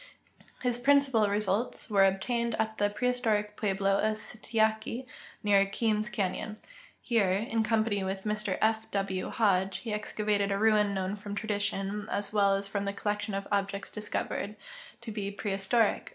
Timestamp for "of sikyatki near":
3.99-5.63